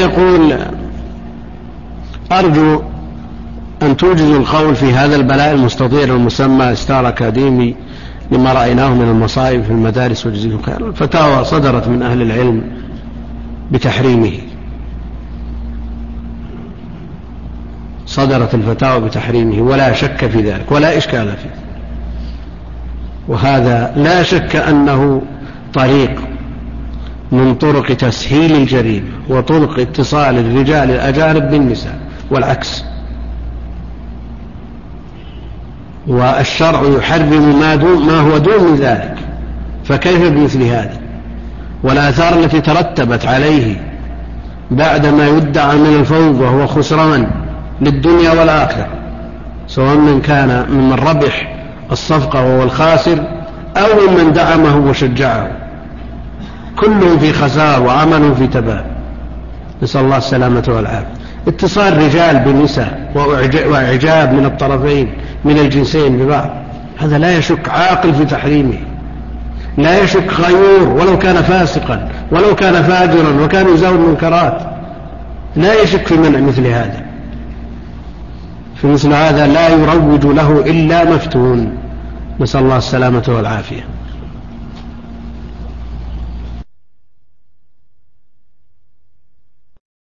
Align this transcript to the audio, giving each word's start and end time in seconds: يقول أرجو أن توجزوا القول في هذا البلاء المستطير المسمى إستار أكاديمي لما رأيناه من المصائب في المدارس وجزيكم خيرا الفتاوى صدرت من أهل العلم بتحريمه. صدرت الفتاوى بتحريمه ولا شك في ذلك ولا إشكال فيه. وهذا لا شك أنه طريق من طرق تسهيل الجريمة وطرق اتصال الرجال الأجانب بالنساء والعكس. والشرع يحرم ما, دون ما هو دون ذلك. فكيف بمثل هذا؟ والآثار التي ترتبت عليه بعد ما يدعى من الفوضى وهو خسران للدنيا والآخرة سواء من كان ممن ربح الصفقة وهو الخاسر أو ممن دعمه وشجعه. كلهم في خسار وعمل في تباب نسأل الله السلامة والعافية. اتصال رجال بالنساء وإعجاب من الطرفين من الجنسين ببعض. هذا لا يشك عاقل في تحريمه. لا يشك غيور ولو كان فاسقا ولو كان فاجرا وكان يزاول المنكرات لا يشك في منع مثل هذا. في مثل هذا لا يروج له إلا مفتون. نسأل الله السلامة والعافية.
يقول 0.00 0.54
أرجو 2.32 2.82
أن 3.82 3.96
توجزوا 3.96 4.38
القول 4.38 4.76
في 4.76 4.92
هذا 4.92 5.16
البلاء 5.16 5.54
المستطير 5.54 6.16
المسمى 6.16 6.72
إستار 6.72 7.08
أكاديمي 7.08 7.74
لما 8.32 8.52
رأيناه 8.52 8.94
من 8.94 9.08
المصائب 9.08 9.62
في 9.62 9.70
المدارس 9.70 10.26
وجزيكم 10.26 10.62
خيرا 10.62 10.88
الفتاوى 10.88 11.44
صدرت 11.44 11.88
من 11.88 12.02
أهل 12.02 12.22
العلم 12.22 12.62
بتحريمه. 13.70 14.32
صدرت 18.06 18.54
الفتاوى 18.54 19.00
بتحريمه 19.00 19.62
ولا 19.62 19.92
شك 19.92 20.26
في 20.26 20.50
ذلك 20.50 20.72
ولا 20.72 20.98
إشكال 20.98 21.36
فيه. 21.36 21.54
وهذا 23.28 23.92
لا 23.96 24.22
شك 24.22 24.56
أنه 24.56 25.22
طريق 25.74 26.29
من 27.32 27.54
طرق 27.54 27.94
تسهيل 27.94 28.52
الجريمة 28.52 29.08
وطرق 29.28 29.78
اتصال 29.78 30.38
الرجال 30.38 30.90
الأجانب 30.90 31.50
بالنساء 31.50 31.98
والعكس. 32.30 32.84
والشرع 36.06 36.82
يحرم 36.98 37.60
ما, 37.60 37.74
دون 37.74 38.06
ما 38.06 38.20
هو 38.20 38.38
دون 38.38 38.74
ذلك. 38.74 39.14
فكيف 39.84 40.30
بمثل 40.30 40.62
هذا؟ 40.62 40.98
والآثار 41.82 42.38
التي 42.38 42.60
ترتبت 42.60 43.26
عليه 43.26 43.76
بعد 44.70 45.06
ما 45.06 45.28
يدعى 45.28 45.76
من 45.76 45.96
الفوضى 46.00 46.44
وهو 46.44 46.66
خسران 46.66 47.30
للدنيا 47.80 48.30
والآخرة 48.30 48.88
سواء 49.66 49.96
من 49.96 50.20
كان 50.20 50.66
ممن 50.70 50.92
ربح 50.92 51.56
الصفقة 51.92 52.44
وهو 52.44 52.62
الخاسر 52.62 53.18
أو 53.76 53.86
ممن 54.08 54.32
دعمه 54.32 54.76
وشجعه. 54.76 55.50
كلهم 56.80 57.18
في 57.18 57.32
خسار 57.32 57.82
وعمل 57.82 58.34
في 58.34 58.46
تباب 58.46 58.84
نسأل 59.82 60.00
الله 60.00 60.16
السلامة 60.16 60.64
والعافية. 60.68 61.06
اتصال 61.48 61.98
رجال 61.98 62.38
بالنساء 62.38 63.10
وإعجاب 63.70 64.32
من 64.32 64.44
الطرفين 64.44 65.12
من 65.44 65.58
الجنسين 65.58 66.18
ببعض. 66.18 66.50
هذا 66.98 67.18
لا 67.18 67.38
يشك 67.38 67.68
عاقل 67.68 68.14
في 68.14 68.24
تحريمه. 68.24 68.78
لا 69.78 70.02
يشك 70.02 70.32
غيور 70.32 70.88
ولو 70.88 71.18
كان 71.18 71.42
فاسقا 71.42 72.08
ولو 72.32 72.54
كان 72.54 72.82
فاجرا 72.82 73.44
وكان 73.44 73.74
يزاول 73.74 73.96
المنكرات 73.96 74.62
لا 75.56 75.82
يشك 75.82 76.06
في 76.06 76.16
منع 76.16 76.38
مثل 76.40 76.66
هذا. 76.66 77.02
في 78.76 78.86
مثل 78.86 79.12
هذا 79.12 79.46
لا 79.46 79.68
يروج 79.68 80.26
له 80.26 80.62
إلا 80.66 81.04
مفتون. 81.04 81.72
نسأل 82.40 82.60
الله 82.60 82.76
السلامة 82.76 83.24
والعافية. 83.28 83.84